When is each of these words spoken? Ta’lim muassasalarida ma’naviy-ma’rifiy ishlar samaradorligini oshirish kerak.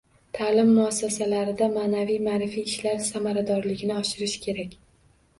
Ta’lim 0.35 0.69
muassasalarida 0.75 1.67
ma’naviy-ma’rifiy 1.75 2.65
ishlar 2.69 2.97
samaradorligini 3.09 3.99
oshirish 3.99 4.33
kerak. 4.47 4.73